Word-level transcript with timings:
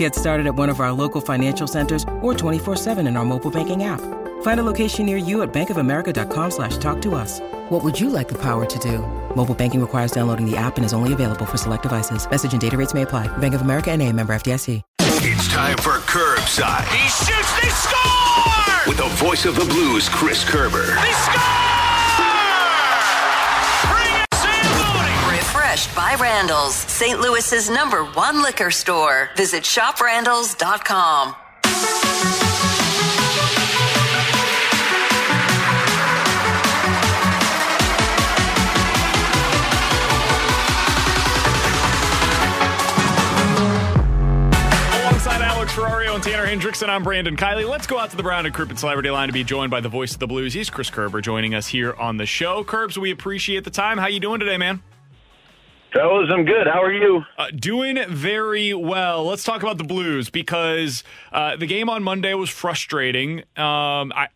Get 0.00 0.14
started 0.14 0.46
at 0.46 0.54
one 0.54 0.70
of 0.70 0.80
our 0.80 0.92
local 0.92 1.20
financial 1.20 1.66
centers 1.66 2.04
or 2.22 2.32
24-7 2.32 3.06
in 3.06 3.18
our 3.18 3.24
mobile 3.26 3.50
banking 3.50 3.84
app. 3.84 4.00
Find 4.40 4.58
a 4.58 4.62
location 4.62 5.04
near 5.04 5.18
you 5.18 5.42
at 5.42 5.52
bankofamerica.com 5.52 6.50
slash 6.50 6.78
talk 6.78 7.02
to 7.02 7.14
us. 7.14 7.38
What 7.68 7.84
would 7.84 8.00
you 8.00 8.08
like 8.08 8.26
the 8.26 8.38
power 8.38 8.64
to 8.64 8.78
do? 8.78 9.00
Mobile 9.36 9.54
banking 9.54 9.78
requires 9.78 10.10
downloading 10.10 10.50
the 10.50 10.56
app 10.56 10.78
and 10.78 10.86
is 10.86 10.94
only 10.94 11.12
available 11.12 11.44
for 11.44 11.58
select 11.58 11.82
devices. 11.82 12.26
Message 12.30 12.52
and 12.52 12.60
data 12.62 12.78
rates 12.78 12.94
may 12.94 13.02
apply. 13.02 13.28
Bank 13.38 13.52
of 13.52 13.60
America 13.60 13.90
and 13.90 14.00
a 14.00 14.10
member 14.10 14.32
FDIC. 14.32 14.80
It's 15.22 15.48
time 15.48 15.76
for 15.76 15.98
Curbside. 16.08 16.88
He 16.88 17.08
shoots, 17.10 17.52
they 17.60 17.68
score! 17.68 18.88
With 18.88 18.96
the 18.96 19.10
voice 19.22 19.44
of 19.44 19.54
the 19.54 19.66
Blues, 19.66 20.08
Chris 20.08 20.42
Kerber. 20.48 20.86
They 20.86 21.12
score! 21.12 21.79
Refreshed 25.80 25.96
by 25.96 26.22
Randall's, 26.22 26.74
St. 26.74 27.20
Louis's 27.20 27.70
number 27.70 28.04
one 28.04 28.42
liquor 28.42 28.70
store. 28.70 29.30
Visit 29.36 29.62
shoprandalls.com. 29.62 31.34
Alex 45.42 45.72
Ferrario 45.72 46.14
and 46.14 46.22
Tanner 46.22 46.46
Hendrickson, 46.46 46.88
I'm 46.88 47.02
Brandon 47.02 47.36
Kiley. 47.36 47.66
Let's 47.66 47.86
go 47.86 47.98
out 47.98 48.10
to 48.10 48.16
the 48.16 48.22
Brown 48.22 48.44
and 48.44 48.54
Crouppen 48.54 48.78
Celebrity 48.78 49.08
Line 49.08 49.28
to 49.28 49.32
be 49.32 49.44
joined 49.44 49.70
by 49.70 49.80
the 49.80 49.88
voice 49.88 50.12
of 50.12 50.18
the 50.18 50.26
Blues. 50.26 50.52
He's 50.52 50.68
Chris 50.68 50.90
Kerber 50.90 51.22
joining 51.22 51.54
us 51.54 51.68
here 51.68 51.94
on 51.94 52.18
the 52.18 52.26
show. 52.26 52.64
Curbs, 52.64 52.98
we 52.98 53.10
appreciate 53.10 53.64
the 53.64 53.70
time. 53.70 53.96
How 53.96 54.08
you 54.08 54.20
doing 54.20 54.40
today, 54.40 54.58
man? 54.58 54.82
Fellas, 55.92 56.30
I'm 56.32 56.44
good. 56.44 56.66
How 56.66 56.82
are 56.82 56.92
you? 56.92 57.24
Uh, 57.36 57.48
doing 57.54 57.98
very 58.08 58.72
well. 58.74 59.24
Let's 59.24 59.42
talk 59.42 59.62
about 59.62 59.76
the 59.76 59.84
Blues 59.84 60.30
because 60.30 61.02
uh, 61.32 61.56
the 61.56 61.66
game 61.66 61.88
on 61.88 62.02
Monday 62.02 62.32
was 62.34 62.48
frustrating. 62.48 63.40
Um, 63.56 64.12
I, 64.14 64.28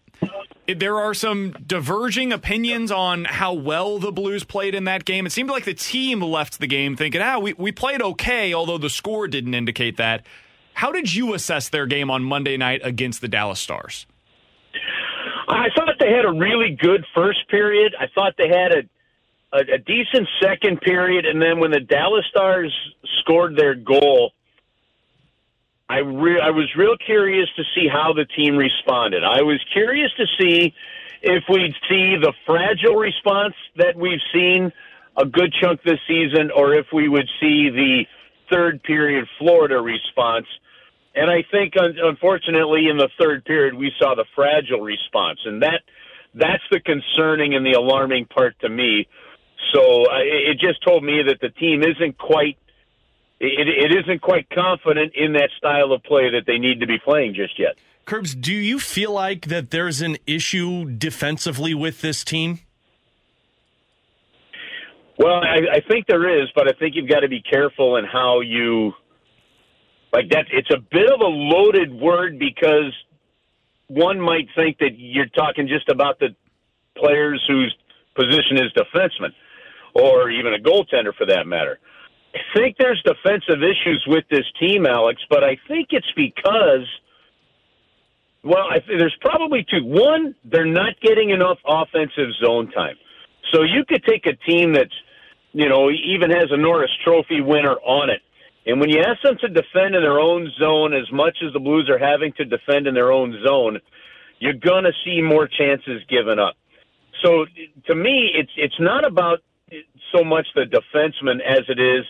it, 0.67 0.81
there 0.81 0.99
are 0.99 1.15
some 1.15 1.55
diverging 1.65 2.33
opinions 2.33 2.91
on 2.91 3.25
how 3.25 3.53
well 3.53 3.99
the 3.99 4.11
Blues 4.11 4.43
played 4.43 4.75
in 4.75 4.85
that 4.85 5.05
game. 5.05 5.27
It 5.27 5.31
seemed 5.31 5.51
like 5.51 5.65
the 5.65 5.75
team 5.75 6.21
left 6.21 6.59
the 6.59 6.67
game 6.67 6.97
thinking, 6.97 7.21
ah, 7.21 7.39
we, 7.39 7.53
we 7.53 7.71
played 7.71 8.03
okay, 8.03 8.53
although 8.53 8.79
the 8.79 8.91
score 8.91 9.29
didn't 9.29 9.55
indicate 9.55 9.97
that. 9.99 10.27
How 10.73 10.91
did 10.91 11.15
you 11.15 11.35
assess 11.35 11.69
their 11.69 11.87
game 11.87 12.11
on 12.11 12.25
Monday 12.25 12.57
night 12.57 12.81
against 12.83 13.21
the 13.21 13.29
Dallas 13.29 13.61
Stars? 13.61 14.07
I 15.47 15.69
thought 15.77 15.95
they 16.01 16.11
had 16.11 16.25
a 16.25 16.33
really 16.33 16.77
good 16.81 17.05
first 17.15 17.49
period. 17.49 17.95
I 18.01 18.07
thought 18.13 18.35
they 18.37 18.49
had 18.49 18.73
a 18.73 18.83
a, 19.55 19.75
a 19.75 19.79
decent 19.79 20.29
second 20.43 20.81
period, 20.81 21.25
and 21.25 21.41
then 21.41 21.61
when 21.61 21.71
the 21.71 21.81
Dallas 21.81 22.25
Stars 22.29 22.75
scored 23.21 23.57
their 23.57 23.75
goal, 23.75 24.33
I 25.89 25.99
re- 25.99 26.41
I 26.41 26.51
was 26.51 26.69
real 26.77 26.97
curious 26.97 27.49
to 27.57 27.63
see 27.75 27.87
how 27.89 28.13
the 28.13 28.25
team 28.25 28.57
responded. 28.57 29.23
I 29.23 29.43
was 29.43 29.61
curious 29.73 30.11
to 30.17 30.27
see 30.39 30.75
if 31.23 31.45
we'd 31.49 31.75
see 31.89 32.17
the 32.21 32.33
fragile 32.45 32.97
response 32.97 33.55
that 33.77 33.97
we've 33.97 34.21
seen 34.33 34.73
a 35.17 35.25
good 35.25 35.55
chunk 35.61 35.83
this 35.85 36.01
season, 36.09 36.51
or 36.51 36.75
if 36.75 36.87
we 36.93 37.09
would 37.09 37.29
see 37.41 37.71
the 37.71 38.05
third 38.51 38.83
period 38.83 39.27
Florida 39.39 39.81
response. 39.81 40.47
And 41.15 41.31
I 41.31 41.45
think, 41.51 41.75
un- 41.79 41.97
unfortunately, 42.03 42.89
in 42.89 42.97
the 42.97 43.09
third 43.21 43.45
period, 43.45 43.75
we 43.75 43.93
saw 43.99 44.17
the 44.17 44.25
fragile 44.35 44.81
response, 44.81 45.39
and 45.45 45.63
that 45.63 45.83
that's 46.35 46.65
the 46.73 46.81
concerning 46.81 47.55
and 47.55 47.65
the 47.65 47.73
alarming 47.73 48.27
part 48.27 48.59
to 48.61 48.69
me. 48.69 49.07
So 49.73 50.05
uh, 50.05 50.19
it 50.21 50.59
just 50.59 50.83
told 50.85 51.05
me 51.05 51.23
that 51.27 51.39
the 51.41 51.51
team 51.51 51.83
isn't 51.83 52.19
quite 52.19 52.59
it, 53.41 53.69
it 53.69 54.05
isn't 54.05 54.21
quite 54.23 54.49
confident 54.51 55.13
in 55.15 55.33
that 55.35 55.51
style 55.59 55.93
of 55.93 56.03
play 56.03 56.31
that 56.31 56.45
they 56.47 56.59
need 56.59 56.81
to 56.81 56.87
be 56.87 56.99
playing 56.99 57.35
just 57.35 57.59
yet. 57.59 57.75
Curbs, 58.05 58.35
do 58.35 58.53
you 58.53 58.79
feel 58.79 59.13
like 59.13 59.47
that 59.47 59.71
there's 59.71 60.01
an 60.01 60.19
issue 60.27 60.85
defensively 60.85 61.75
with 61.75 62.01
this 62.01 62.23
team? 62.23 62.61
Well, 65.19 65.37
I, 65.37 65.77
I 65.77 65.81
think 65.89 66.07
there 66.07 66.43
is, 66.43 66.49
but 66.55 66.69
I 66.69 66.73
think 66.79 66.97
you've 66.97 67.09
got 67.09 67.21
to 67.21 67.29
be 67.29 67.41
careful 67.41 67.97
in 67.97 68.05
how 68.05 68.41
you 68.41 68.93
like 70.13 70.29
that. 70.31 70.47
It's 70.53 70.71
a 70.71 70.79
bit 70.79 71.11
of 71.11 71.21
a 71.21 71.25
loaded 71.25 71.93
word 71.93 72.39
because 72.39 72.93
one 73.89 74.21
might 74.21 74.49
think 74.55 74.79
that 74.79 74.99
you're 74.99 75.27
talking 75.27 75.69
just 75.69 75.89
about 75.89 76.19
the 76.19 76.35
players 76.97 77.43
whose 77.49 77.75
position 78.15 78.57
is 78.57 78.73
defenseman, 78.73 79.33
or 79.95 80.31
even 80.31 80.55
a 80.55 80.59
goaltender 80.59 81.15
for 81.17 81.27
that 81.27 81.47
matter. 81.47 81.79
I 82.35 82.39
think 82.59 82.77
there's 82.79 83.03
defensive 83.05 83.63
issues 83.63 84.05
with 84.09 84.25
this 84.31 84.45
team, 84.59 84.87
Alex, 84.87 85.23
but 85.31 85.45
I 85.45 85.57
think 85.69 85.89
it's 85.91 86.11
because, 86.17 86.87
well, 88.43 88.67
I 88.69 88.81
th- 88.81 88.99
there's 88.99 89.17
probably 89.21 89.65
two. 89.71 89.85
One, 89.85 90.35
they're 90.45 90.67
not 90.67 91.01
getting 91.01 91.31
enough 91.31 91.59
offensive 91.65 92.31
zone 92.45 92.71
time. 92.73 92.97
So 93.53 93.63
you 93.63 93.85
could 93.89 94.03
take 94.05 94.27
a 94.27 94.35
team 94.51 94.73
that's, 94.73 94.95
you 95.53 95.69
know, 95.69 95.91
even 95.91 96.31
has 96.31 96.47
a 96.51 96.57
Norris 96.57 96.91
Trophy 97.05 97.41
winner 97.41 97.77
on 97.85 98.11
it, 98.11 98.21
and 98.67 98.81
when 98.81 98.91
you 98.91 99.01
ask 99.01 99.23
them 99.23 99.37
to 99.41 99.49
defend 99.49 99.95
in 99.95 100.03
their 100.03 100.19
own 100.19 100.51
zone 100.59 100.93
as 100.95 101.11
much 101.13 101.39
as 101.47 101.53
the 101.53 101.61
Blues 101.61 101.89
are 101.89 101.99
having 101.99 102.33
to 102.39 102.45
defend 102.45 102.89
in 102.89 102.95
their 102.95 103.13
own 103.13 103.39
zone, 103.47 103.79
you're 104.41 104.55
going 104.55 104.85
to 104.85 104.93
see 105.05 105.21
more 105.23 105.47
chances 105.47 106.03
given 106.09 106.41
up. 106.41 106.57
So 107.23 107.47
to 107.87 107.95
me, 107.95 108.31
it's 108.35 108.51
it's 108.57 108.81
not 108.81 109.07
about 109.07 109.41
so 110.15 110.25
much 110.25 110.47
the 110.55 110.65
defenseman 110.65 111.41
as 111.41 111.63
it 111.69 111.79
is. 111.79 112.05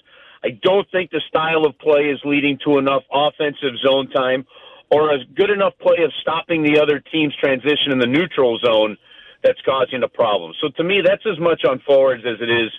I 0.44 0.50
don't 0.62 0.86
think 0.90 1.10
the 1.10 1.22
style 1.28 1.64
of 1.64 1.78
play 1.78 2.10
is 2.10 2.20
leading 2.24 2.58
to 2.64 2.78
enough 2.78 3.02
offensive 3.12 3.78
zone 3.82 4.10
time 4.10 4.46
or 4.90 5.10
a 5.10 5.24
good 5.34 5.50
enough 5.50 5.72
play 5.80 6.04
of 6.04 6.12
stopping 6.20 6.62
the 6.62 6.78
other 6.80 7.00
team's 7.00 7.34
transition 7.36 7.92
in 7.92 7.98
the 7.98 8.06
neutral 8.06 8.58
zone 8.58 8.96
that's 9.42 9.60
causing 9.64 10.00
the 10.00 10.08
problem. 10.08 10.52
So 10.60 10.68
to 10.76 10.84
me, 10.84 11.00
that's 11.04 11.24
as 11.26 11.38
much 11.38 11.64
on 11.64 11.80
forwards 11.86 12.24
as 12.26 12.40
it 12.40 12.50
is 12.50 12.70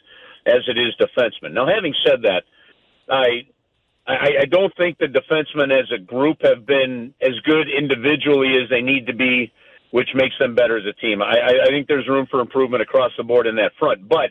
as 0.46 0.62
it 0.68 0.78
is 0.78 0.94
defensemen. 1.02 1.54
Now, 1.54 1.66
having 1.68 1.94
said 2.06 2.22
that, 2.24 2.44
I 3.10 3.48
I, 4.08 4.42
I 4.42 4.46
don't 4.46 4.76
think 4.78 5.00
the 5.00 5.08
defensemen 5.08 5.72
as 5.72 5.92
a 5.92 5.98
group 5.98 6.38
have 6.44 6.66
been 6.66 7.14
as 7.22 7.34
good 7.44 7.68
individually 7.68 8.54
as 8.62 8.70
they 8.70 8.82
need 8.82 9.08
to 9.08 9.14
be, 9.14 9.52
which 9.92 10.10
makes 10.14 10.36
them 10.40 10.54
better 10.54 10.78
as 10.78 10.86
a 10.86 10.94
team. 10.94 11.22
I, 11.22 11.38
I, 11.38 11.64
I 11.64 11.68
think 11.70 11.88
there's 11.88 12.08
room 12.08 12.28
for 12.30 12.40
improvement 12.40 12.84
across 12.84 13.12
the 13.18 13.24
board 13.24 13.48
in 13.48 13.56
that 13.56 13.72
front, 13.80 14.08
but 14.08 14.30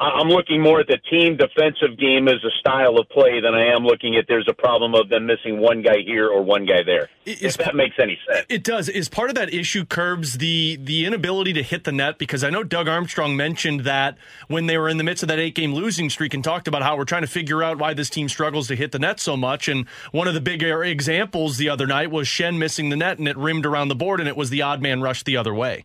I'm 0.00 0.28
looking 0.28 0.62
more 0.62 0.80
at 0.80 0.86
the 0.86 0.96
team 1.10 1.36
defensive 1.36 1.98
game 1.98 2.26
as 2.26 2.42
a 2.42 2.50
style 2.58 2.96
of 2.96 3.06
play 3.10 3.38
than 3.42 3.54
I 3.54 3.66
am 3.66 3.84
looking 3.84 4.16
at 4.16 4.24
there's 4.28 4.48
a 4.48 4.54
problem 4.54 4.94
of 4.94 5.10
them 5.10 5.26
missing 5.26 5.60
one 5.60 5.82
guy 5.82 5.98
here 6.06 6.26
or 6.26 6.42
one 6.42 6.64
guy 6.64 6.82
there. 6.82 7.10
if 7.26 7.58
that 7.58 7.74
makes 7.74 7.96
any 8.00 8.18
sense. 8.26 8.46
It 8.48 8.64
does. 8.64 8.88
Is 8.88 9.10
part 9.10 9.28
of 9.28 9.36
that 9.36 9.52
issue 9.52 9.84
curbs 9.84 10.38
the 10.38 10.78
the 10.82 11.04
inability 11.04 11.52
to 11.52 11.62
hit 11.62 11.84
the 11.84 11.92
net? 11.92 12.16
Because 12.16 12.42
I 12.42 12.48
know 12.48 12.64
Doug 12.64 12.88
Armstrong 12.88 13.36
mentioned 13.36 13.80
that 13.80 14.16
when 14.48 14.66
they 14.66 14.78
were 14.78 14.88
in 14.88 14.96
the 14.96 15.04
midst 15.04 15.22
of 15.22 15.28
that 15.28 15.38
eight 15.38 15.54
game 15.54 15.74
losing 15.74 16.08
streak 16.08 16.32
and 16.32 16.42
talked 16.42 16.66
about 16.66 16.82
how 16.82 16.96
we're 16.96 17.04
trying 17.04 17.22
to 17.22 17.28
figure 17.28 17.62
out 17.62 17.76
why 17.76 17.92
this 17.92 18.08
team 18.08 18.30
struggles 18.30 18.68
to 18.68 18.76
hit 18.76 18.92
the 18.92 18.98
net 18.98 19.20
so 19.20 19.36
much. 19.36 19.68
And 19.68 19.86
one 20.12 20.26
of 20.26 20.32
the 20.32 20.40
bigger 20.40 20.82
examples 20.82 21.58
the 21.58 21.68
other 21.68 21.86
night 21.86 22.10
was 22.10 22.26
Schenn 22.26 22.56
missing 22.56 22.88
the 22.88 22.96
net 22.96 23.18
and 23.18 23.28
it 23.28 23.36
rimmed 23.36 23.66
around 23.66 23.88
the 23.88 23.94
board 23.94 24.18
and 24.18 24.28
it 24.30 24.36
was 24.36 24.48
the 24.48 24.62
odd 24.62 24.80
man 24.80 25.02
rush 25.02 25.24
the 25.24 25.36
other 25.36 25.52
way. 25.52 25.84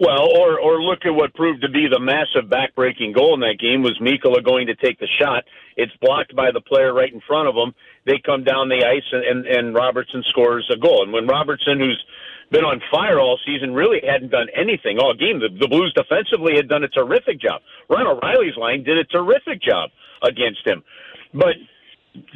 Well, 0.00 0.32
or 0.34 0.58
or 0.58 0.82
look 0.82 1.00
at 1.04 1.10
what 1.10 1.34
proved 1.34 1.60
to 1.60 1.68
be 1.68 1.86
the 1.86 2.00
massive 2.00 2.48
backbreaking 2.48 3.14
goal 3.14 3.34
in 3.34 3.40
that 3.40 3.60
game 3.60 3.82
was 3.82 4.00
Mikkola 4.00 4.42
going 4.42 4.66
to 4.68 4.74
take 4.74 4.98
the 4.98 5.06
shot. 5.20 5.44
It's 5.76 5.92
blocked 6.00 6.34
by 6.34 6.50
the 6.52 6.60
player 6.62 6.94
right 6.94 7.12
in 7.12 7.20
front 7.20 7.48
of 7.48 7.54
him. 7.54 7.74
They 8.06 8.16
come 8.24 8.42
down 8.42 8.70
the 8.70 8.80
ice 8.80 9.04
and, 9.12 9.24
and, 9.24 9.46
and 9.46 9.74
Robertson 9.74 10.24
scores 10.30 10.64
a 10.72 10.78
goal. 10.78 11.02
And 11.04 11.12
when 11.12 11.26
Robertson, 11.26 11.78
who's 11.78 12.02
been 12.50 12.64
on 12.64 12.80
fire 12.90 13.20
all 13.20 13.38
season, 13.44 13.74
really 13.74 14.00
hadn't 14.00 14.30
done 14.30 14.48
anything 14.56 14.98
all 14.98 15.12
game. 15.12 15.38
The, 15.38 15.52
the 15.52 15.68
Blues 15.68 15.92
defensively 15.92 16.56
had 16.56 16.66
done 16.66 16.82
a 16.82 16.88
terrific 16.88 17.38
job. 17.38 17.60
Ryan 17.90 18.16
O'Reilly's 18.16 18.56
line 18.56 18.82
did 18.82 18.96
a 18.96 19.04
terrific 19.04 19.60
job 19.60 19.90
against 20.22 20.66
him. 20.66 20.82
But 21.34 21.60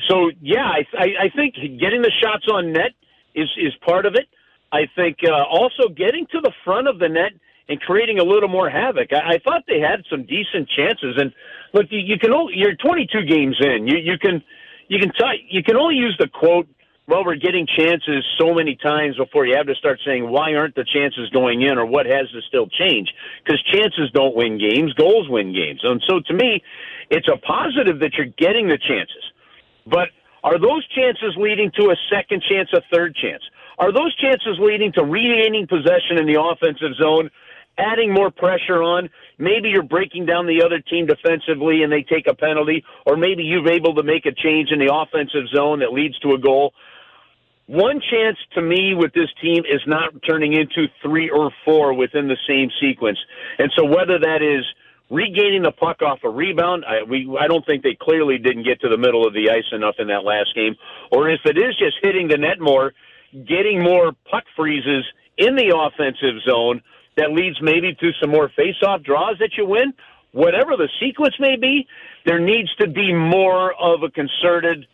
so 0.06 0.30
yeah, 0.42 0.68
I, 0.68 0.84
I, 1.00 1.06
I 1.24 1.28
think 1.34 1.54
getting 1.80 2.02
the 2.02 2.12
shots 2.20 2.44
on 2.52 2.72
net 2.72 2.92
is 3.34 3.48
is 3.56 3.72
part 3.80 4.04
of 4.04 4.16
it. 4.16 4.28
I 4.70 4.84
think 4.94 5.18
uh, 5.24 5.48
also 5.48 5.88
getting 5.88 6.26
to 6.32 6.40
the 6.42 6.52
front 6.64 6.88
of 6.88 6.98
the 6.98 7.08
net 7.08 7.32
and 7.68 7.80
creating 7.80 8.18
a 8.18 8.24
little 8.24 8.48
more 8.48 8.68
havoc. 8.68 9.12
I, 9.12 9.34
I 9.34 9.38
thought 9.38 9.62
they 9.66 9.80
had 9.80 10.04
some 10.10 10.24
decent 10.24 10.68
chances. 10.68 11.16
And 11.16 11.32
look, 11.72 11.86
you, 11.90 11.98
you 11.98 12.18
can 12.18 12.32
only, 12.32 12.54
you're 12.56 12.76
22 12.76 13.24
games 13.24 13.56
in. 13.60 13.86
You 13.86 13.98
you 13.98 14.18
can 14.18 14.42
you 14.88 14.98
can 14.98 15.12
tell 15.12 15.32
you 15.48 15.62
can 15.62 15.76
only 15.76 15.96
use 15.96 16.16
the 16.18 16.28
quote. 16.28 16.68
Well, 17.06 17.22
we're 17.22 17.36
getting 17.36 17.66
chances 17.66 18.24
so 18.38 18.54
many 18.54 18.76
times 18.76 19.18
before 19.18 19.44
you 19.44 19.54
have 19.56 19.66
to 19.66 19.74
start 19.74 20.00
saying 20.06 20.26
why 20.26 20.54
aren't 20.54 20.74
the 20.74 20.84
chances 20.84 21.28
going 21.30 21.60
in 21.60 21.76
or 21.76 21.84
what 21.84 22.06
has 22.06 22.30
to 22.30 22.40
still 22.48 22.66
change? 22.66 23.12
Because 23.44 23.62
chances 23.64 24.10
don't 24.14 24.34
win 24.34 24.58
games, 24.58 24.94
goals 24.94 25.28
win 25.28 25.52
games. 25.52 25.80
And 25.82 26.02
so 26.08 26.20
to 26.20 26.32
me, 26.32 26.62
it's 27.10 27.28
a 27.28 27.36
positive 27.36 28.00
that 28.00 28.14
you're 28.14 28.32
getting 28.38 28.68
the 28.68 28.78
chances. 28.78 29.22
But 29.86 30.08
are 30.42 30.58
those 30.58 30.86
chances 30.88 31.36
leading 31.36 31.70
to 31.78 31.90
a 31.90 31.96
second 32.10 32.42
chance, 32.48 32.70
a 32.72 32.80
third 32.90 33.14
chance? 33.16 33.42
Are 33.78 33.92
those 33.92 34.14
chances 34.16 34.56
leading 34.58 34.92
to 34.92 35.04
regaining 35.04 35.66
possession 35.66 36.16
in 36.16 36.26
the 36.26 36.40
offensive 36.40 36.94
zone, 36.96 37.30
adding 37.78 38.12
more 38.12 38.30
pressure 38.30 38.82
on? 38.82 39.10
Maybe 39.38 39.68
you're 39.70 39.82
breaking 39.82 40.26
down 40.26 40.46
the 40.46 40.62
other 40.64 40.80
team 40.80 41.06
defensively 41.06 41.82
and 41.82 41.92
they 41.92 42.02
take 42.02 42.26
a 42.26 42.34
penalty, 42.34 42.84
or 43.06 43.16
maybe 43.16 43.42
you've 43.42 43.66
able 43.66 43.94
to 43.94 44.02
make 44.02 44.26
a 44.26 44.32
change 44.32 44.70
in 44.70 44.78
the 44.78 44.94
offensive 44.94 45.48
zone 45.54 45.80
that 45.80 45.92
leads 45.92 46.18
to 46.20 46.32
a 46.32 46.38
goal. 46.38 46.72
One 47.66 48.00
chance 48.10 48.36
to 48.54 48.62
me 48.62 48.94
with 48.94 49.14
this 49.14 49.30
team 49.40 49.64
is 49.64 49.80
not 49.86 50.12
turning 50.28 50.52
into 50.52 50.86
three 51.02 51.30
or 51.30 51.50
four 51.64 51.94
within 51.94 52.28
the 52.28 52.36
same 52.46 52.70
sequence. 52.80 53.18
And 53.58 53.72
so 53.76 53.84
whether 53.84 54.18
that 54.18 54.42
is 54.42 54.64
regaining 55.10 55.62
the 55.62 55.72
puck 55.72 56.02
off 56.02 56.18
a 56.24 56.28
rebound, 56.28 56.84
I, 56.84 57.02
we, 57.08 57.34
I 57.40 57.48
don't 57.48 57.64
think 57.64 57.82
they 57.82 57.96
clearly 57.98 58.36
didn't 58.36 58.64
get 58.64 58.80
to 58.82 58.88
the 58.88 58.98
middle 58.98 59.26
of 59.26 59.32
the 59.32 59.50
ice 59.50 59.64
enough 59.72 59.94
in 59.98 60.08
that 60.08 60.24
last 60.24 60.54
game. 60.54 60.76
Or 61.10 61.30
if 61.30 61.40
it 61.46 61.56
is 61.56 61.74
just 61.78 61.96
hitting 62.02 62.28
the 62.28 62.36
net 62.36 62.60
more, 62.60 62.92
getting 63.32 63.82
more 63.82 64.12
puck 64.30 64.44
freezes 64.54 65.04
in 65.38 65.56
the 65.56 65.74
offensive 65.74 66.42
zone 66.46 66.82
that 67.16 67.32
leads 67.32 67.60
maybe 67.62 67.94
to 67.94 68.10
some 68.20 68.30
more 68.30 68.50
face-off 68.56 69.02
draws 69.02 69.36
that 69.38 69.50
you 69.56 69.66
win. 69.66 69.92
Whatever 70.32 70.76
the 70.76 70.88
sequence 71.00 71.34
may 71.38 71.56
be, 71.56 71.86
there 72.26 72.40
needs 72.40 72.74
to 72.76 72.88
be 72.88 73.12
more 73.12 73.72
of 73.74 74.02
a 74.02 74.10
concerted 74.10 74.86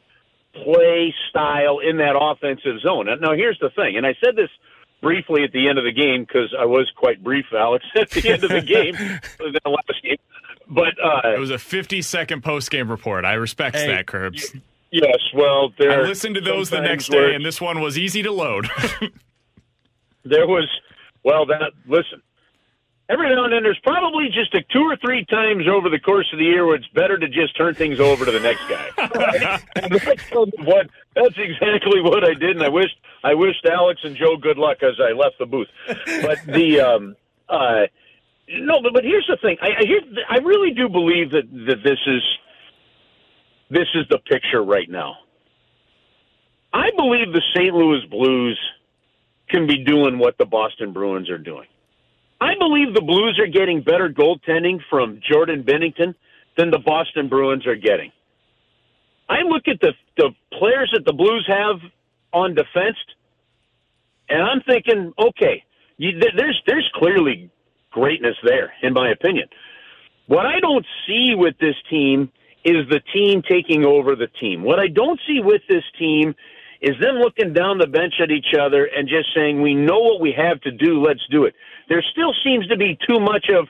play 0.53 1.15
style 1.31 1.79
in 1.79 1.97
that 1.99 2.15
offensive 2.21 2.81
zone. 2.83 3.07
Now, 3.21 3.33
here's 3.35 3.59
the 3.61 3.71
thing, 3.71 3.97
and 3.97 4.07
I 4.07 4.15
said 4.23 4.37
this 4.37 4.51
briefly 5.01 5.45
at 5.45 5.53
the 5.53 5.69
end 5.69 5.79
of 5.79 5.85
the 5.85 5.93
game 5.93 6.25
because 6.25 6.55
I 6.59 6.67
was 6.67 6.91
quite 6.97 7.23
brief, 7.25 7.47
Alex, 7.57 7.85
at 7.97 8.11
the 8.11 8.29
end 8.29 8.45
of 8.45 8.51
the 8.51 8.61
game, 8.61 8.95
the 9.39 9.61
last 9.65 10.03
game. 10.03 10.17
But 10.69 10.95
uh, 11.03 11.35
it 11.35 11.39
was 11.41 11.51
a 11.51 11.59
50 11.59 12.03
second 12.03 12.45
post 12.45 12.71
game 12.71 12.91
report. 12.91 13.25
I 13.25 13.33
respect 13.35 13.77
Hey, 13.77 13.87
that, 13.89 14.07
Curbs. 14.07 14.55
yes, 14.91 15.19
well, 15.35 15.73
there. 15.79 16.05
I 16.05 16.07
listened 16.07 16.35
to 16.37 16.41
those 16.41 16.69
the 16.71 16.81
next 16.81 17.09
day, 17.09 17.35
and 17.35 17.45
this 17.45 17.61
one 17.61 17.81
was 17.81 17.97
easy 17.99 18.23
to 18.23 18.31
load. 18.31 18.69
there 20.25 20.47
was 20.47 20.69
well 21.25 21.47
that 21.47 21.73
listen 21.87 22.23
every 23.11 23.29
now 23.35 23.45
and 23.45 23.53
then 23.53 23.63
there's 23.63 23.81
probably 23.83 24.29
just 24.29 24.55
a 24.55 24.63
two 24.73 24.83
or 24.83 24.97
three 24.97 25.25
times 25.27 25.67
over 25.69 25.89
the 25.89 25.99
course 25.99 26.29
of 26.33 26.39
the 26.39 26.45
year 26.45 26.65
where 26.65 26.77
it's 26.77 26.87
better 26.89 27.19
to 27.19 27.29
just 27.29 27.57
turn 27.57 27.75
things 27.75 27.99
over 27.99 28.25
to 28.25 28.31
the 28.31 28.41
next 28.41 28.63
guy. 28.69 28.89
That's 29.75 30.31
what 30.59 30.89
that's 31.15 31.35
exactly 31.37 32.01
what 32.01 32.23
i 32.23 32.35
did 32.35 32.51
and 32.57 32.63
i 32.63 32.69
wished 32.69 32.97
i 33.25 33.35
wished 33.35 33.67
alex 33.67 34.01
and 34.05 34.17
joe 34.17 34.37
good 34.37 34.59
luck 34.59 34.79
as 34.83 34.95
i 35.01 35.13
left 35.13 35.37
the 35.39 35.47
booth. 35.47 35.67
But 36.23 36.39
the 36.47 36.81
um 36.81 37.17
uh 37.49 37.87
no 38.49 38.81
but, 38.83 38.93
but 38.95 39.05
here's 39.05 39.27
the 39.29 39.37
thing. 39.43 39.57
I 39.61 39.69
i, 39.81 39.85
hear, 39.85 40.01
I 40.29 40.39
really 40.39 40.73
do 40.73 40.89
believe 40.89 41.33
that 41.33 41.51
that 41.67 41.83
this 41.83 41.99
is 42.07 42.23
this 43.71 43.89
is 43.95 44.07
the 44.09 44.19
picture 44.19 44.63
right 44.63 44.89
now. 44.89 45.17
I 46.73 46.91
believe 46.97 47.33
the 47.33 47.43
st 47.55 47.75
louis 47.75 48.05
blues 48.09 48.59
can 49.51 49.67
be 49.67 49.85
doing 49.85 50.19
what 50.19 50.39
the 50.39 50.47
Boston 50.47 50.93
Bruins 50.93 51.31
are 51.31 51.39
doing. 51.39 51.67
I 52.41 52.55
believe 52.59 52.95
the 52.95 53.03
Blues 53.03 53.39
are 53.39 53.47
getting 53.51 53.83
better 53.83 54.09
goaltending 54.09 54.79
from 54.89 55.21
Jordan 55.31 55.63
Binnington 55.63 56.15
than 56.57 56.71
the 56.71 56.79
Boston 56.79 57.29
Bruins 57.29 57.67
are 57.67 57.77
getting. 57.77 58.11
I 59.29 59.43
look 59.43 59.69
at 59.69 59.81
the 59.81 59.93
the 60.17 60.31
players 60.59 60.91
that 60.95 61.05
the 61.05 61.13
Blues 61.13 61.45
have 61.49 61.77
on 62.33 62.55
defense, 62.55 62.97
and 64.29 64.43
I'm 64.43 64.61
thinking, 64.63 65.13
okay, 65.19 65.65
you, 65.99 66.13
th- 66.13 66.35
there's 66.37 66.61
there's 66.67 66.91
clearly 66.95 67.51
greatness 67.91 68.37
there, 68.45 68.73
in 68.83 68.93
my 68.93 69.11
opinion. 69.11 69.49
What 70.27 70.47
I 70.47 70.61
don't 70.61 70.87
see 71.07 71.35
with 71.37 71.57
this 71.61 71.77
team 71.89 72.31
is 72.65 72.89
the 72.89 73.01
team 73.13 73.43
taking 73.49 73.85
over 73.85 74.17
the 74.17 74.29
team. 74.41 74.63
What 74.63 74.79
I 74.79 74.89
don't 74.89 75.21
see 75.27 75.41
with 75.41 75.63
this 75.69 75.85
team 75.99 76.35
is 76.81 76.97
them 77.01 77.17
looking 77.17 77.53
down 77.53 77.79
the 77.79 77.87
bench 77.87 78.15
at 78.23 78.31
each 78.31 78.55
other 78.59 78.85
and 78.87 79.09
just 79.09 79.29
saying, 79.35 79.61
we 79.61 79.75
know 79.75 79.99
what 79.99 80.21
we 80.21 80.33
have 80.37 80.61
to 80.63 80.71
do, 80.71 81.01
let's 81.01 81.25
do 81.31 81.45
it. 81.45 81.55
There 81.89 82.03
still 82.13 82.33
seems 82.45 82.67
to 82.69 82.77
be 82.77 82.99
too 83.09 83.21
much 83.21 83.51
of, 83.51 83.69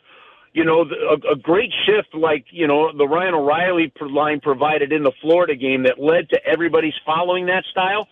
you 0.53 0.65
know, 0.65 0.83
a, 0.83 1.33
a 1.33 1.37
great 1.37 1.73
shift 1.87 2.15
like, 2.15 2.45
you 2.51 2.67
know, 2.67 2.97
the 2.97 3.07
Ryan 3.07 3.35
O'Reilly 3.35 3.93
line 4.01 4.41
provided 4.41 4.93
in 4.93 5.03
the 5.03 5.12
Florida 5.21 5.57
game 5.57 5.85
that 5.85 6.01
led 6.01 6.29
to 6.31 6.45
everybody's 6.47 6.95
following 7.05 7.47
that 7.47 7.65
style. 7.71 8.07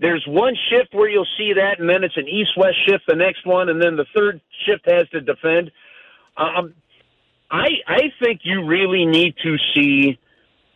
There's 0.00 0.24
one 0.28 0.54
shift 0.70 0.94
where 0.94 1.08
you'll 1.08 1.26
see 1.36 1.54
that, 1.54 1.80
and 1.80 1.88
then 1.88 2.04
it's 2.04 2.16
an 2.16 2.28
east-west 2.28 2.76
shift 2.86 3.04
the 3.08 3.16
next 3.16 3.44
one, 3.44 3.68
and 3.68 3.82
then 3.82 3.96
the 3.96 4.06
third 4.14 4.40
shift 4.64 4.88
has 4.88 5.08
to 5.08 5.20
defend. 5.20 5.72
Um, 6.36 6.74
I 7.50 7.68
I 7.86 8.12
think 8.22 8.42
you 8.44 8.64
really 8.64 9.04
need 9.06 9.34
to 9.42 9.56
see 9.74 10.18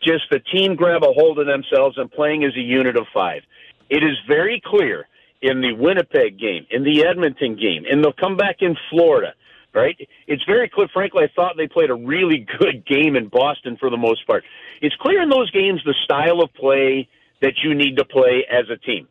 just 0.03 0.25
the 0.31 0.41
team 0.41 0.75
grab 0.75 1.03
a 1.03 1.13
hold 1.13 1.39
of 1.39 1.47
themselves 1.47 1.97
and 1.99 2.11
playing 2.11 2.45
as 2.45 2.55
a 2.57 2.61
unit 2.61 2.97
of 2.97 3.07
five. 3.13 3.43
It 3.89 4.03
is 4.03 4.17
very 4.27 4.61
clear 4.65 5.07
in 5.41 5.61
the 5.61 5.73
Winnipeg 5.73 6.39
game, 6.39 6.67
in 6.71 6.85
the 6.85 7.05
Edmonton 7.05 7.57
game, 7.57 7.85
and 7.91 8.03
they'll 8.03 8.13
come 8.13 8.37
back 8.37 8.57
in 8.61 8.77
Florida, 8.91 9.35
right? 9.75 9.97
It's 10.27 10.45
very 10.45 10.69
clear. 10.69 10.89
Frankly, 10.93 11.25
I 11.25 11.29
thought 11.35 11.57
they 11.57 11.67
played 11.67 11.91
a 11.91 11.95
really 11.95 12.47
good 12.59 12.87
game 12.87 13.17
in 13.17 13.29
Boston 13.29 13.77
for 13.79 13.91
the 13.91 13.97
most 13.97 14.27
part. 14.27 14.45
It's 14.81 14.95
clear 14.97 15.23
in 15.23 15.29
those 15.29 15.51
games 15.51 15.81
the 15.85 15.95
style 16.05 16.41
of 16.41 16.53
play 16.55 17.09
that 17.41 17.55
you 17.65 17.75
need 17.75 17.97
to 17.97 18.05
play 18.05 18.47
as 18.51 18.71
a 18.71 18.77
team. 18.77 19.09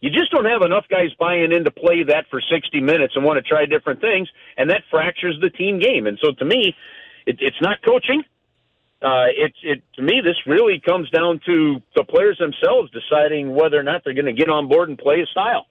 You 0.00 0.10
just 0.10 0.30
don't 0.30 0.44
have 0.44 0.62
enough 0.62 0.84
guys 0.90 1.08
buying 1.18 1.52
in 1.52 1.64
to 1.64 1.70
play 1.70 2.04
that 2.04 2.26
for 2.30 2.40
60 2.40 2.80
minutes 2.80 3.14
and 3.16 3.24
want 3.24 3.38
to 3.38 3.42
try 3.42 3.64
different 3.64 4.00
things, 4.00 4.28
and 4.58 4.68
that 4.70 4.82
fractures 4.90 5.38
the 5.40 5.48
team 5.48 5.78
game. 5.78 6.06
And 6.06 6.18
so 6.22 6.32
to 6.32 6.44
me, 6.44 6.76
it, 7.26 7.38
it's 7.40 7.60
not 7.62 7.82
coaching. 7.82 8.22
Uh, 9.02 9.26
it, 9.36 9.52
it 9.62 9.82
to 9.94 10.02
me, 10.02 10.20
this 10.24 10.36
really 10.46 10.80
comes 10.80 11.10
down 11.10 11.40
to 11.46 11.82
the 11.94 12.04
players 12.04 12.38
themselves 12.38 12.90
deciding 12.90 13.54
whether 13.54 13.78
or 13.78 13.82
not 13.82 14.02
they're 14.04 14.14
going 14.14 14.26
to 14.26 14.32
get 14.32 14.48
on 14.48 14.68
board 14.68 14.88
and 14.88 14.98
play 14.98 15.20
a 15.20 15.26
style. 15.26 15.66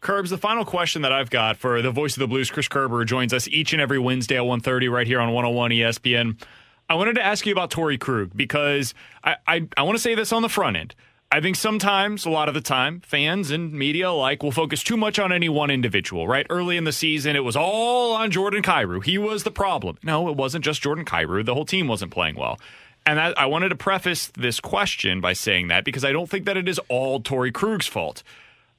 Curbs, 0.00 0.30
the 0.30 0.38
final 0.38 0.64
question 0.64 1.02
that 1.02 1.12
I've 1.12 1.30
got 1.30 1.56
for 1.56 1.82
the 1.82 1.90
voice 1.90 2.14
of 2.16 2.20
the 2.20 2.28
Blues, 2.28 2.50
Chris 2.50 2.68
Kerber, 2.68 3.04
joins 3.04 3.32
us 3.32 3.48
each 3.48 3.72
and 3.72 3.82
every 3.82 3.98
Wednesday 3.98 4.36
at 4.36 4.42
1.30 4.42 4.90
right 4.90 5.06
here 5.06 5.18
on 5.18 5.32
101 5.32 5.72
ESPN. 5.72 6.40
I 6.88 6.94
wanted 6.94 7.14
to 7.14 7.22
ask 7.24 7.44
you 7.44 7.52
about 7.52 7.70
Torey 7.70 7.98
Krug 7.98 8.30
because 8.36 8.94
I, 9.24 9.36
I, 9.48 9.68
I 9.76 9.82
want 9.82 9.96
to 9.96 10.02
say 10.02 10.14
this 10.14 10.32
on 10.32 10.42
the 10.42 10.48
front 10.48 10.76
end. 10.76 10.94
I 11.32 11.40
think 11.40 11.56
sometimes, 11.56 12.24
a 12.24 12.30
lot 12.30 12.48
of 12.48 12.54
the 12.54 12.60
time, 12.60 13.00
fans 13.00 13.50
and 13.50 13.72
media 13.72 14.10
alike 14.10 14.42
will 14.42 14.52
focus 14.52 14.82
too 14.84 14.96
much 14.96 15.18
on 15.18 15.32
any 15.32 15.48
one 15.48 15.70
individual, 15.70 16.28
right? 16.28 16.46
Early 16.48 16.76
in 16.76 16.84
the 16.84 16.92
season, 16.92 17.34
it 17.34 17.44
was 17.44 17.56
all 17.56 18.14
on 18.14 18.30
Jordan 18.30 18.62
Kyrou. 18.62 19.04
He 19.04 19.18
was 19.18 19.42
the 19.42 19.50
problem. 19.50 19.98
No, 20.04 20.28
it 20.28 20.36
wasn't 20.36 20.64
just 20.64 20.82
Jordan 20.82 21.04
Kyrou. 21.04 21.44
The 21.44 21.54
whole 21.54 21.64
team 21.64 21.88
wasn't 21.88 22.12
playing 22.12 22.36
well. 22.36 22.58
And 23.04 23.18
that, 23.18 23.38
I 23.38 23.46
wanted 23.46 23.70
to 23.70 23.76
preface 23.76 24.28
this 24.36 24.60
question 24.60 25.20
by 25.20 25.32
saying 25.32 25.68
that 25.68 25.84
because 25.84 26.04
I 26.04 26.12
don't 26.12 26.30
think 26.30 26.44
that 26.46 26.56
it 26.56 26.68
is 26.68 26.80
all 26.88 27.20
Torey 27.20 27.52
Krug's 27.52 27.86
fault. 27.86 28.22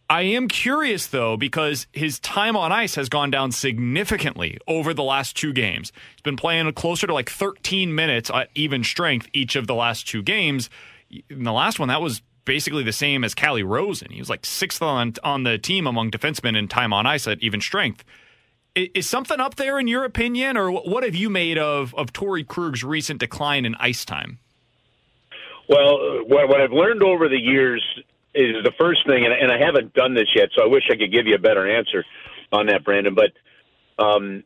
I 0.10 0.22
am 0.22 0.48
curious 0.48 1.08
though 1.08 1.36
because 1.36 1.88
his 1.92 2.18
time 2.20 2.56
on 2.56 2.72
ice 2.72 2.96
has 2.96 3.10
gone 3.10 3.30
down 3.30 3.52
significantly 3.52 4.58
over 4.66 4.94
the 4.94 5.04
last 5.04 5.36
two 5.36 5.52
games. 5.52 5.92
He's 6.16 6.22
been 6.22 6.38
playing 6.38 6.72
closer 6.74 7.08
to 7.08 7.14
like 7.14 7.30
13 7.30 7.94
minutes 7.94 8.30
at 8.30 8.50
even 8.56 8.86
strength 8.86 9.28
each 9.34 9.58
of 9.58 9.68
the 9.68 9.76
last 9.76 10.08
two 10.08 10.22
games. 10.22 10.70
In 11.30 11.44
the 11.44 11.52
last 11.54 11.78
one, 11.78 11.90
that 11.90 12.02
was 12.02 12.22
basically 12.48 12.84
the 12.84 12.92
same 12.92 13.24
as 13.24 13.36
Calle 13.36 13.62
Rosen. 13.62 14.10
He 14.12 14.20
was 14.20 14.30
like 14.30 14.44
sixth 14.46 14.82
on 14.82 15.14
on 15.24 15.44
the 15.44 15.60
team 15.60 15.86
among 15.86 16.10
defensemen 16.10 16.58
in 16.58 16.68
time 16.68 16.92
on 16.94 17.06
ice 17.06 17.28
at 17.28 17.44
even 17.44 17.62
strength. 17.62 18.04
I- 18.76 18.90
Is 18.96 19.08
something 19.08 19.40
up 19.40 19.56
there 19.56 19.78
in 19.80 19.88
your 19.88 20.04
opinion, 20.04 20.58
or 20.58 20.72
what 20.72 21.04
have 21.04 21.14
you 21.16 21.30
made 21.30 21.60
of 21.60 21.94
of 21.94 22.12
Torey 22.14 22.44
Krug's 22.46 22.84
recent 22.84 23.20
decline 23.20 23.66
in 23.66 23.76
ice 23.76 24.04
time? 24.04 24.40
Well, 25.70 26.24
what, 26.26 26.48
what 26.48 26.62
I've 26.62 26.72
learned 26.72 27.04
over 27.04 27.28
the 27.28 27.38
years 27.40 27.84
is 28.34 28.64
the 28.64 28.72
first 28.80 29.06
thing, 29.06 29.26
and, 29.26 29.34
and 29.34 29.52
I 29.52 29.58
haven't 29.58 29.94
done 29.94 30.14
this 30.14 30.30
yet, 30.34 30.50
so 30.56 30.64
I 30.64 30.68
wish 30.68 30.84
I 30.90 30.96
could 30.96 31.12
give 31.12 31.28
you 31.28 31.36
a 31.36 31.40
better 31.40 31.70
answer 31.70 32.06
on 32.54 32.68
that, 32.68 32.84
Brandon. 32.86 33.14
But 33.16 33.34
um, 34.04 34.44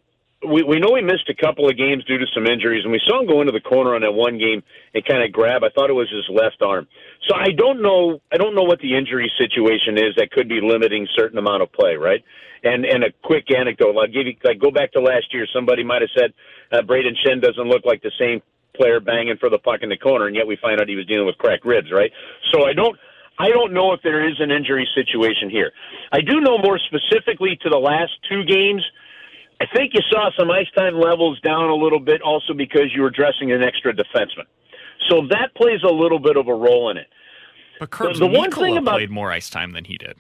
we, 0.48 0.64
we 0.64 0.80
know 0.80 0.96
he 0.96 1.02
missed 1.02 1.30
a 1.30 1.36
couple 1.36 1.70
of 1.70 1.78
games 1.78 2.04
due 2.06 2.18
to 2.18 2.26
some 2.34 2.48
injuries, 2.48 2.84
and 2.84 2.92
we 2.92 3.02
saw 3.06 3.22
him 3.22 3.28
go 3.28 3.42
into 3.42 3.52
the 3.52 3.62
corner 3.62 3.96
on 3.96 4.02
that 4.02 4.14
one 4.14 4.38
game 4.38 4.64
and 4.94 5.06
kind 5.06 5.24
of 5.24 5.32
grab. 5.32 5.64
I 5.64 5.70
thought 5.70 5.90
it 5.90 5.94
was 5.94 6.10
his 6.10 6.26
left 6.30 6.62
arm. 6.62 6.88
So 7.28 7.36
I 7.36 7.52
don't 7.56 7.82
know. 7.82 8.22
I 8.32 8.38
don't 8.38 8.56
know 8.56 8.64
what 8.64 8.80
the 8.80 8.98
injury 8.98 9.32
situation 9.38 9.98
is 9.98 10.16
that 10.18 10.32
could 10.32 10.50
be 10.50 10.60
limiting 10.62 11.08
certain 11.16 11.38
amount 11.38 11.62
of 11.62 11.72
play, 11.72 11.96
right? 11.96 12.24
And 12.64 12.86
and 12.86 13.04
a 13.04 13.12
quick 13.24 13.52
anecdote. 13.56 13.96
I'll 13.98 14.08
give 14.08 14.26
you. 14.26 14.34
Like 14.44 14.60
go 14.60 14.72
back 14.72 14.92
to 14.94 15.02
last 15.02 15.34
year. 15.34 15.46
Somebody 15.54 15.84
might 15.84 16.02
have 16.02 16.12
said 16.18 16.34
uh, 16.72 16.82
Brayden 16.82 17.14
Schenn 17.24 17.42
doesn't 17.42 17.68
look 17.68 17.86
like 17.86 18.02
the 18.02 18.12
same 18.20 18.42
player 18.76 19.00
banging 19.00 19.38
for 19.38 19.50
the 19.50 19.60
puck 19.60 19.82
in 19.84 19.90
the 19.90 19.98
corner, 19.98 20.28
and 20.28 20.36
yet 20.36 20.48
we 20.48 20.58
find 20.62 20.82
out 20.82 20.88
he 20.88 20.96
was 20.96 21.06
dealing 21.06 21.28
with 21.28 21.38
cracked 21.38 21.66
ribs, 21.66 21.92
right? 21.92 22.12
So 22.52 22.66
I 22.66 22.74
don't. 22.74 22.98
I 23.40 23.50
don't 23.50 23.74
know 23.74 23.94
if 23.94 24.02
there 24.04 24.28
is 24.28 24.36
an 24.40 24.52
injury 24.52 24.88
situation 24.94 25.50
here. 25.50 25.72
I 26.12 26.22
do 26.22 26.42
know 26.42 26.60
more 26.60 26.78
specifically 26.78 27.58
to 27.64 27.70
the 27.70 27.78
last 27.78 28.12
two 28.30 28.44
games. 28.44 28.84
I 29.62 29.66
think 29.76 29.94
you 29.94 30.02
saw 30.10 30.32
some 30.40 30.50
ice 30.50 30.70
time 30.76 30.96
levels 31.00 31.40
down 31.42 31.70
a 31.70 31.76
little 31.76 32.00
bit 32.00 32.22
also 32.24 32.54
because 32.54 32.86
you 32.96 33.04
were 33.04 33.12
dressing 33.12 33.52
an 33.52 33.62
extra 33.62 33.94
defenseman. 33.94 34.46
So 35.08 35.28
that 35.30 35.54
plays 35.56 35.82
a 35.84 35.92
little 35.92 36.18
bit 36.18 36.36
of 36.36 36.48
a 36.48 36.54
role 36.54 36.90
in 36.90 36.98
it. 36.98 37.08
But 37.80 37.92
Curbs 37.92 38.18
the 38.18 38.26
one 38.26 38.50
thing 38.50 38.78
about- 38.78 38.96
played 38.96 39.12
more 39.12 39.32
ice 39.32 39.52
time 39.52 39.72
than 39.74 39.86
he 39.86 39.98
did. 40.00 40.18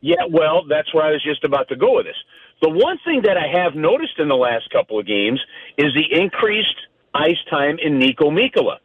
Yeah, 0.00 0.24
well, 0.30 0.64
that's 0.64 0.94
where 0.94 1.04
I 1.04 1.10
was 1.10 1.22
just 1.22 1.44
about 1.44 1.68
to 1.68 1.76
go 1.76 1.96
with 1.96 2.06
this. 2.06 2.16
The 2.62 2.70
one 2.70 2.98
thing 3.04 3.20
that 3.22 3.36
I 3.36 3.46
have 3.48 3.74
noticed 3.74 4.18
in 4.18 4.28
the 4.28 4.36
last 4.36 4.70
couple 4.70 4.98
of 4.98 5.06
games 5.06 5.40
is 5.76 5.92
the 5.94 6.18
increased 6.18 6.76
ice 7.14 7.42
time 7.50 7.78
in 7.82 7.98
Niko 7.98 8.30
Mikkola. 8.32 8.78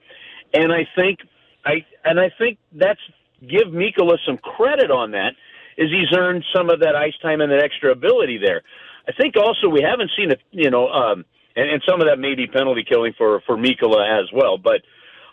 And 0.53 0.73
I 0.73 0.85
think 0.95 1.19
I 1.65 1.85
and 2.03 2.19
I 2.19 2.31
think 2.37 2.57
that's 2.73 2.99
give 3.47 3.67
Mikkola 3.69 4.17
some 4.25 4.37
credit 4.39 4.91
on 4.91 5.11
that 5.11 5.35
is 5.77 5.89
he's 5.89 6.11
earned 6.17 6.43
some 6.53 6.69
of 6.69 6.81
that 6.81 6.95
ice 6.97 7.17
time 7.21 7.39
and 7.39 7.49
that 7.51 7.63
extra 7.63 7.91
ability 7.91 8.37
there. 8.37 8.61
I 9.07 9.11
think 9.13 9.35
also 9.37 9.69
we 9.69 9.81
haven't 9.81 10.11
seen 10.17 10.31
it, 10.31 10.41
you 10.51 10.69
know, 10.69 10.87
um, 10.87 11.25
and, 11.55 11.69
and 11.69 11.83
some 11.87 12.01
of 12.01 12.07
that 12.07 12.19
may 12.19 12.35
be 12.35 12.47
penalty 12.47 12.83
killing 12.87 13.13
for 13.17 13.41
for 13.45 13.57
Mikkola 13.57 14.21
as 14.21 14.31
well. 14.33 14.57
But 14.57 14.81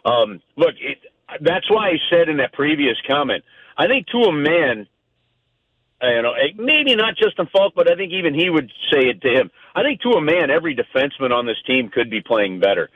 um, 0.09 0.41
look, 0.57 0.75
it, 0.81 0.99
that's 1.41 1.71
why 1.71 1.89
I 1.89 1.97
said 2.11 2.29
in 2.29 2.39
that 2.39 2.53
previous 2.53 2.97
comment, 3.09 3.45
I 3.77 3.87
think 3.87 4.07
to 4.09 4.19
a 4.19 4.33
man, 4.33 4.87
you 6.03 6.23
know, 6.23 6.33
eh, 6.33 6.53
maybe 6.57 6.95
not 6.95 7.17
Justin 7.17 7.49
Faulk, 7.53 7.75
but 7.75 7.91
I 7.91 7.97
think 7.97 8.13
even 8.13 8.35
he 8.35 8.51
would 8.51 8.71
say 8.93 9.09
it 9.09 9.23
to 9.23 9.29
him. 9.29 9.51
I 9.75 9.83
think 9.83 10.01
to 10.03 10.11
a 10.11 10.21
man, 10.21 10.51
every 10.51 10.77
defenseman 10.77 11.33
on 11.33 11.47
this 11.47 11.57
team 11.67 11.89
could 11.89 12.11
be 12.11 12.21
playing 12.21 12.61
better. 12.61 12.91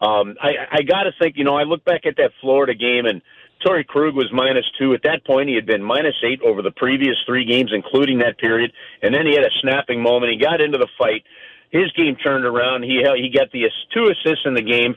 Um, 0.00 0.36
I, 0.40 0.52
I 0.72 0.82
got 0.82 1.02
to 1.02 1.12
think, 1.18 1.36
you 1.36 1.44
know, 1.44 1.56
I 1.56 1.64
look 1.64 1.84
back 1.84 2.06
at 2.06 2.16
that 2.16 2.30
Florida 2.40 2.74
game 2.74 3.04
and 3.06 3.20
Torey 3.64 3.86
Krug 3.86 4.14
was 4.14 4.30
minus 4.32 4.64
two. 4.78 4.94
At 4.94 5.02
that 5.02 5.24
point, 5.26 5.48
he 5.48 5.54
had 5.54 5.66
been 5.66 5.82
minus 5.82 6.16
eight 6.24 6.40
over 6.42 6.62
the 6.62 6.70
previous 6.70 7.16
three 7.26 7.44
games, 7.44 7.72
including 7.74 8.18
that 8.18 8.38
period. 8.38 8.72
And 9.02 9.14
then 9.14 9.26
he 9.26 9.34
had 9.34 9.44
a 9.44 9.50
snapping 9.60 10.02
moment. 10.02 10.32
He 10.32 10.38
got 10.38 10.60
into 10.60 10.78
the 10.78 10.88
fight. 10.98 11.24
His 11.70 11.92
game 11.92 12.16
turned 12.16 12.44
around. 12.44 12.82
He 12.82 13.04
he 13.16 13.30
got 13.30 13.52
the 13.52 13.70
two 13.94 14.10
assists 14.10 14.44
in 14.44 14.54
the 14.54 14.62
game, 14.62 14.96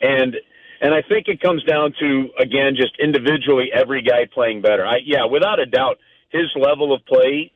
and 0.00 0.36
and 0.80 0.94
I 0.94 1.02
think 1.02 1.28
it 1.28 1.40
comes 1.40 1.62
down 1.64 1.94
to 2.00 2.28
again 2.38 2.76
just 2.76 2.98
individually 2.98 3.70
every 3.74 4.02
guy 4.02 4.26
playing 4.32 4.62
better. 4.62 4.86
I 4.86 4.98
yeah, 5.04 5.26
without 5.26 5.60
a 5.60 5.66
doubt, 5.66 5.98
his 6.30 6.46
level 6.56 6.94
of 6.94 7.04
play 7.04 7.52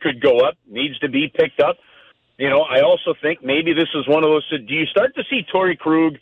could 0.00 0.20
go 0.20 0.40
up, 0.40 0.54
needs 0.68 0.98
to 1.00 1.08
be 1.08 1.30
picked 1.32 1.60
up. 1.60 1.76
You 2.36 2.50
know, 2.50 2.62
I 2.62 2.80
also 2.80 3.14
think 3.22 3.44
maybe 3.44 3.72
this 3.74 3.88
is 3.94 4.08
one 4.08 4.24
of 4.24 4.30
those. 4.30 4.48
Do 4.50 4.74
you 4.74 4.86
start 4.86 5.14
to 5.14 5.22
see 5.30 5.46
Torey 5.54 5.78
Krug 5.78 6.16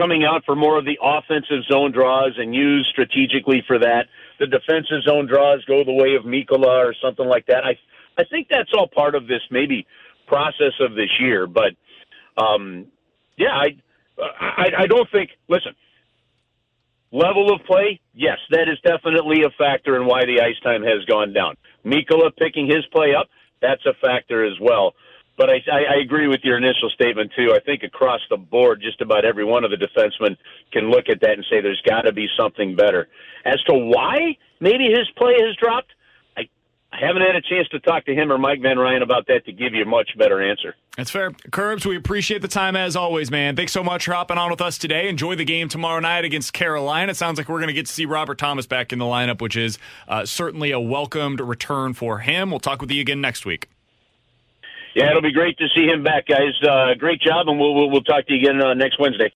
coming 0.00 0.24
out 0.24 0.42
for 0.46 0.56
more 0.56 0.78
of 0.78 0.86
the 0.86 0.98
offensive 1.02 1.64
zone 1.70 1.92
draws 1.92 2.32
and 2.38 2.54
used 2.54 2.88
strategically 2.88 3.62
for 3.66 3.78
that? 3.78 4.06
The 4.38 4.46
defensive 4.46 5.02
zone 5.06 5.26
draws 5.26 5.64
go 5.66 5.84
the 5.84 5.92
way 5.92 6.14
of 6.14 6.24
Mikkola 6.24 6.86
or 6.86 6.94
something 7.02 7.26
like 7.26 7.46
that. 7.46 7.64
I 7.64 7.76
I 8.18 8.24
think 8.24 8.48
that's 8.50 8.70
all 8.74 8.88
part 8.88 9.14
of 9.14 9.26
this 9.26 9.42
maybe 9.50 9.86
process 10.26 10.72
of 10.80 10.94
this 10.94 11.10
year. 11.20 11.46
But 11.46 11.72
um, 12.36 12.86
yeah, 13.36 13.52
I, 13.52 13.76
I 14.18 14.66
I 14.78 14.86
don't 14.86 15.10
think. 15.10 15.30
Listen, 15.48 15.74
level 17.12 17.52
of 17.52 17.60
play, 17.66 18.00
yes, 18.14 18.38
that 18.50 18.68
is 18.68 18.78
definitely 18.84 19.42
a 19.42 19.50
factor 19.58 19.96
in 19.96 20.06
why 20.06 20.24
the 20.24 20.40
ice 20.40 20.58
time 20.62 20.82
has 20.82 21.04
gone 21.04 21.32
down. 21.32 21.56
Mikkola 21.84 22.34
picking 22.36 22.66
his 22.66 22.84
play 22.92 23.14
up, 23.14 23.28
that's 23.60 23.84
a 23.86 23.94
factor 24.00 24.44
as 24.44 24.58
well. 24.60 24.94
But 25.40 25.48
I, 25.48 25.62
I, 25.72 26.02
agree 26.02 26.28
with 26.28 26.40
your 26.44 26.58
initial 26.58 26.90
statement 26.90 27.32
too. 27.34 27.54
I 27.54 27.60
think 27.60 27.82
across 27.82 28.20
the 28.28 28.36
board, 28.36 28.82
just 28.82 29.00
about 29.00 29.24
every 29.24 29.42
one 29.42 29.64
of 29.64 29.70
the 29.70 29.78
defensemen 29.78 30.36
can 30.70 30.90
look 30.90 31.08
at 31.08 31.22
that 31.22 31.30
and 31.30 31.46
say 31.48 31.62
there's 31.62 31.80
got 31.88 32.02
to 32.02 32.12
be 32.12 32.26
something 32.38 32.76
better. 32.76 33.08
As 33.46 33.58
to 33.62 33.72
why 33.72 34.36
maybe 34.60 34.90
his 34.90 35.08
play 35.16 35.32
has 35.38 35.56
dropped, 35.56 35.92
I, 36.36 36.42
I 36.92 37.06
haven't 37.06 37.22
had 37.22 37.36
a 37.36 37.40
chance 37.40 37.66
to 37.68 37.80
talk 37.80 38.04
to 38.04 38.14
him 38.14 38.30
or 38.30 38.36
Mike 38.36 38.60
Van 38.60 38.78
Ryn 38.78 39.00
about 39.00 39.28
that 39.28 39.46
to 39.46 39.52
give 39.52 39.72
you 39.72 39.84
a 39.84 39.86
much 39.86 40.10
better 40.18 40.46
answer. 40.46 40.74
That's 40.98 41.10
fair. 41.10 41.30
Curbs, 41.50 41.86
we 41.86 41.96
appreciate 41.96 42.42
the 42.42 42.48
time 42.48 42.76
as 42.76 42.94
always, 42.94 43.30
man. 43.30 43.56
Thanks 43.56 43.72
so 43.72 43.82
much 43.82 44.04
for 44.04 44.12
hopping 44.12 44.36
on 44.36 44.50
with 44.50 44.60
us 44.60 44.76
today. 44.76 45.08
Enjoy 45.08 45.36
the 45.36 45.46
game 45.46 45.70
tomorrow 45.70 46.00
night 46.00 46.26
against 46.26 46.52
Carolina. 46.52 47.12
It 47.12 47.16
sounds 47.16 47.38
like 47.38 47.48
we're 47.48 47.60
going 47.60 47.68
to 47.68 47.72
get 47.72 47.86
to 47.86 47.92
see 47.94 48.04
Robert 48.04 48.36
Thomas 48.36 48.66
back 48.66 48.92
in 48.92 48.98
the 48.98 49.06
lineup, 49.06 49.40
which 49.40 49.56
is 49.56 49.78
uh, 50.06 50.26
certainly 50.26 50.70
a 50.70 50.78
welcomed 50.78 51.40
return 51.40 51.94
for 51.94 52.18
him. 52.18 52.50
We'll 52.50 52.60
talk 52.60 52.82
with 52.82 52.90
you 52.90 53.00
again 53.00 53.22
next 53.22 53.46
week. 53.46 53.69
Yeah, 54.94 55.10
it'll 55.10 55.22
be 55.22 55.32
great 55.32 55.56
to 55.58 55.68
see 55.74 55.86
him 55.86 56.02
back, 56.02 56.26
guys. 56.26 56.60
Uh, 56.62 56.94
great 56.94 57.20
job, 57.20 57.48
and 57.48 57.58
we'll, 57.60 57.74
we'll, 57.74 57.90
we'll 57.90 58.02
talk 58.02 58.26
to 58.26 58.32
you 58.34 58.40
again 58.40 58.60
uh, 58.60 58.74
next 58.74 58.98
Wednesday. 58.98 59.28